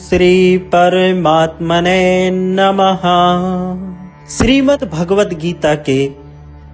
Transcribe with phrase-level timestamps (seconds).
[0.00, 3.02] श्री परमात्मने नमः
[4.28, 6.08] श्रीमद् भगवत गीता के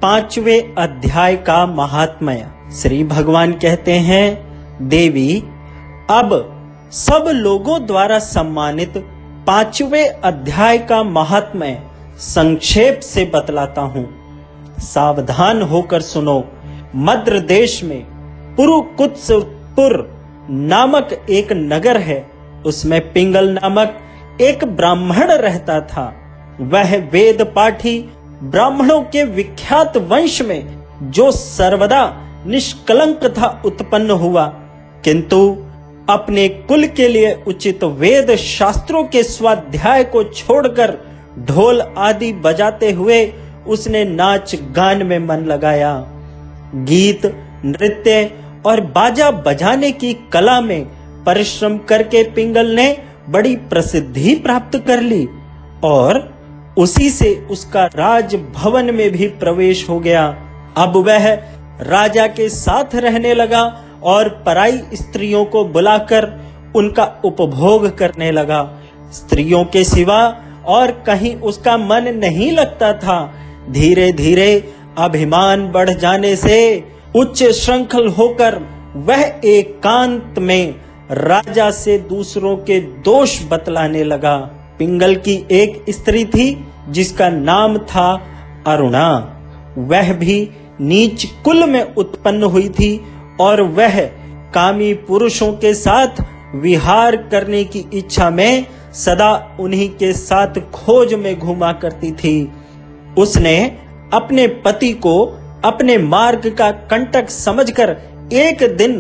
[0.03, 2.47] पाँचवें अध्याय का महात्मय।
[2.83, 4.39] श्री भगवान कहते हैं,
[4.89, 5.43] देवी,
[6.11, 6.53] अब
[6.93, 8.95] सब लोगों द्वारा सम्मानित
[9.47, 11.83] पाँचवें अध्याय का महात्मय
[12.19, 14.09] संक्षेप से बतलाता हूँ।
[14.79, 16.45] सावधान होकर सुनो,
[16.97, 18.07] मद्र देश में
[18.57, 22.31] पुरुकुत्सपुर नामक एक नगर है,
[22.67, 23.99] उसमें पिंगल नामक
[24.41, 26.17] एक ब्राह्मण रहता था।
[26.61, 28.09] वह वेद पाठी
[28.43, 34.47] ब्राह्मणों के विख्यात वंश में, जो सर्वदा निष्कलंक था, उत्पन्न हुआ।
[35.05, 35.57] किंतु
[36.11, 40.99] अपने कुल के लिए उचित वेद शास्त्रों के स्वाध्याय को छोड़कर
[41.39, 43.33] ढोल आदि बजाते हुए
[43.67, 46.07] उसने नाच गान में मन लगाया।
[46.75, 48.31] गीत नृत्य
[48.67, 50.85] और बाजा बजाने की कला में
[51.25, 52.97] परिश्रम करके पिंगल ने
[53.29, 55.29] बड़ी प्रसिद्धि प्राप्त कर ली
[55.85, 56.19] और
[56.79, 60.27] उसी से उसका राज भवन में भी प्रवेश हो गया।
[60.77, 61.29] अब वह
[61.81, 63.63] राजा के साथ रहने लगा
[64.03, 66.29] और पराई स्त्रियों को बुलाकर
[66.77, 68.63] उनका उपभोग करने लगा।
[69.13, 70.21] स्त्रियों के सिवा
[70.67, 73.35] और कहीं उसका मन नहीं लगता था।
[73.71, 76.85] धीरे धीरे अभिमान बढ़ जाने से
[77.17, 78.55] उच्च श्रृंखल होकर
[78.97, 80.75] वह एकांत में
[81.11, 84.37] राजा से दूसरों के दोष बतलाने लगा।
[84.79, 88.27] पिंगल की एक स्त्री थी, जिसका नाम था
[88.67, 89.37] अरुणा।
[89.79, 90.51] वह भी
[90.81, 93.01] नीच कुल में उत्पन्न हुई थी
[93.41, 94.01] और वह
[94.55, 96.23] कामी पुरुषों के साथ
[96.55, 102.53] विहार करने की इच्छा में सदा उन्हीं के साथ खोज में घुमा करती थी।
[103.19, 103.79] उसने
[104.15, 107.91] अपने पति को अपने मार्ग का कंटक समझकर
[108.33, 108.95] एक दिन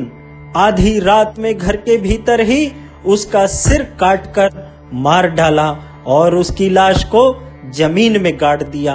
[0.57, 2.73] आधी रात में घर के भीतर ही
[3.07, 4.51] उसका सिर काटकर
[4.95, 5.71] मार डाला
[6.07, 7.23] और उसकी लाश को
[7.71, 8.95] ज़मीन में गाड़ दिया।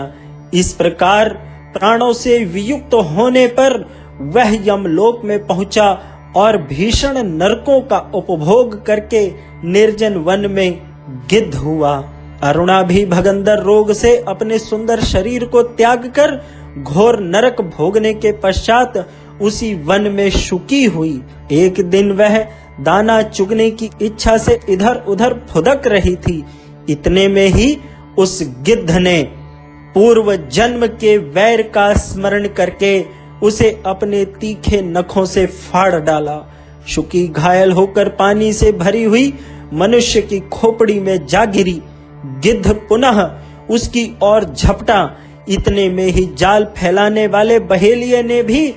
[0.54, 1.30] इस प्रकार
[1.74, 3.80] प्राणों से वियुक्त होने पर
[4.36, 5.88] वह यमलोक में पहुँचा
[6.36, 9.28] और भीषण नरकों का उपभोग करके
[9.64, 10.80] निर्जन वन में
[11.30, 11.96] गिद्ध हुआ।
[12.44, 16.32] अरुणा भी भगंदर रोग से अपने सुंदर शरीर को त्याग कर
[16.78, 18.98] घोर नरक भोगने के पश्चात
[19.42, 21.22] उसी वन में शुकी हुई।
[21.52, 22.38] एक दिन वह
[22.82, 26.44] दाना चुगने की इच्छा से इधर उधर फुदक रही थी।
[26.90, 27.78] इतने में ही
[28.18, 29.22] उस गिद्ध ने
[29.94, 33.06] पूर्व जन्म के वैर का स्मरण करके
[33.44, 36.40] उसे अपने तीखे नखों से फाड़ डाला।
[36.88, 39.34] शुकी घायल होकर पानी से भरी हुई
[39.74, 41.82] मनुष्य की खोपड़ी में जा गिरी।
[42.26, 43.22] गिद्ध पुनः
[43.70, 45.04] उसकी ओर झपटा
[45.50, 48.74] इतने में ही जाल फैलाने वाले बहेलिए ने भी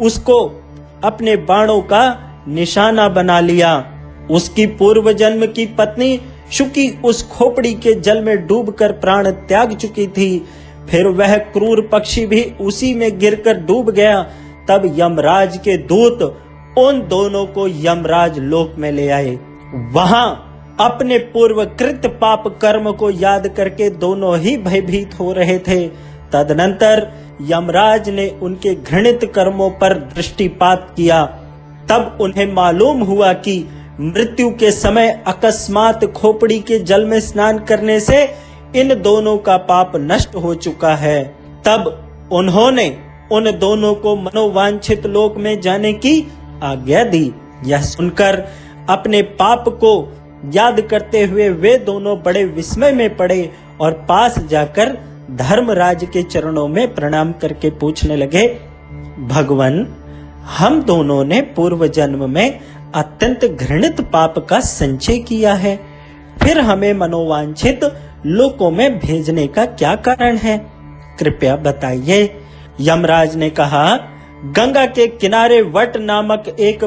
[0.00, 0.38] उसको
[1.04, 2.04] अपने बाणों का
[2.48, 3.72] निशाना बना लिया।
[4.30, 6.20] उसकी पूर्व जन्म की पत्नी
[6.52, 10.46] शुकी उस खोपड़ी के जल में डूबकर प्राण त्याग चुकी थी।
[10.90, 14.22] फिर वह क्रूर पक्षी भी उसी में गिरकर डूब गया।
[14.68, 16.22] तब यमराज के दूत
[16.78, 19.38] उन दोनों को यमराज लोक में ले आए।
[19.92, 20.48] वहाँ
[20.80, 27.06] अपने पूर्व कृत पाप कर्म को याद करके दोनों ही भयभीत हो रहे थे। तदनंतर
[27.40, 31.24] यमराज ने उनके घृणित कर्मों पर दृष्टिपात किया।
[31.90, 33.64] तब उन्हें मालूम हुआ कि
[34.00, 38.22] मृत्यु के समय अकस्मात खोपड़ी के जल में स्नान करने से
[38.76, 41.22] इन दोनों का पाप नष्ट हो चुका है।
[41.66, 42.86] तब उन्होंने
[43.32, 46.20] उन दोनों को मनोवांछित लोक में जाने की
[46.62, 47.32] आज्ञा दी।
[47.66, 48.44] यह सुनकर
[48.88, 49.92] अपने पाप को
[50.54, 53.50] याद करते हुए वे दोनों बड़े विस्मय में पड़े
[53.80, 54.96] और पास जाकर
[55.36, 58.48] धर्मराज के चरणों में प्रणाम करके पूछने लगे,
[59.20, 59.94] भगवान,
[60.58, 62.60] हम दोनों ने पूर्व जन्म में
[62.94, 65.80] अत्यंत घृणित पाप का संचय किया है।
[66.42, 67.80] फिर हमें मनोवांछित
[68.26, 70.66] लोकों में भेजने का क्या कारण है?
[71.18, 72.36] कृपया बताइए।
[72.80, 73.96] यमराज ने कहा,
[74.44, 76.84] गंगा के किनारे वट नामक एक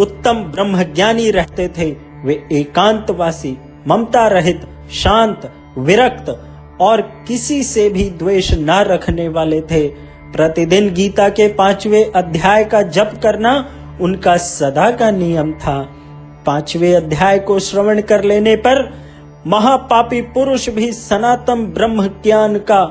[0.00, 4.60] उत्तम ब्रह्मज्ञानी रहते थे। वे एकांतवासी, ममता रहित,
[4.92, 6.46] शांत, विरक्त
[6.80, 9.86] और किसी से भी द्वेष न रखने वाले थे।
[10.32, 13.54] प्रतिदिन गीता के पाँचवें अध्याय का जप करना
[14.00, 15.80] उनका सदा का नियम था।
[16.46, 18.92] पाँचवें अध्याय को श्रवण कर लेने पर
[19.46, 22.84] महापापी पुरुष भी सनातन ब्रह्म ज्ञान का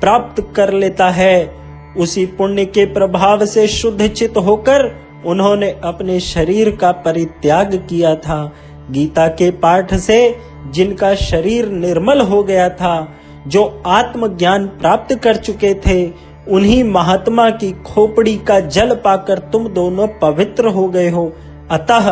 [0.00, 1.54] प्राप्त कर लेता है।
[1.96, 4.84] उसी पुण्य के प्रभाव से शुद्ध चित होकर
[5.26, 8.52] उन्होंने अपने शरीर का परित्याग किया था।
[8.90, 10.38] गीता के पाठ से
[10.70, 17.72] जिनका शरीर निर्मल हो गया था जो आत्मज्ञान प्राप्त कर चुके थे, उन्हीं महात्मा की
[17.72, 21.32] खोपड़ी का जल पाकर तुम दोनों पवित्र हो गए हो।
[21.70, 22.08] अतः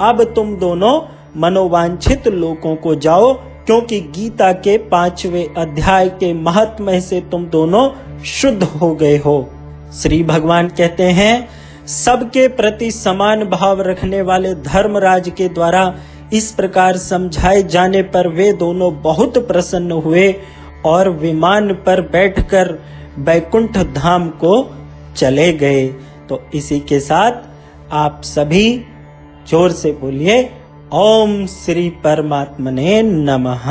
[0.00, 1.00] अब तुम दोनों
[1.36, 3.32] मनोवांछित लोगों को जाओ,
[3.66, 7.90] क्योंकि गीता के पांचवे अध्याय के महात्म से तुम दोनों
[8.24, 9.48] शुद्ध हो गए हो।
[10.02, 11.48] श्री भगवान कहते हैं,
[11.86, 15.94] सबके प्रति समान भाव रखने वाले धर्मराज के द्वारा
[16.32, 20.34] इस प्रकार समझाए जाने पर वे दोनों बहुत प्रसन्न हुए।
[20.86, 22.72] और विमान पर बैठकर
[23.18, 24.54] बैकुंठ धाम को
[25.16, 25.86] चले गए।
[26.28, 27.32] तो इसी के साथ
[27.92, 28.84] आप सभी
[29.48, 30.42] ज़ोर से बोलिए,
[30.92, 33.66] ओम श्री परमात्मने नमः।